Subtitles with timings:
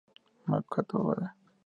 [0.49, 1.27] Makoto Oda